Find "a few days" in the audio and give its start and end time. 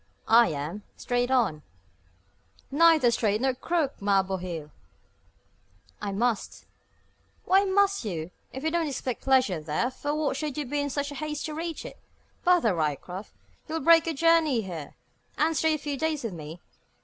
15.75-16.23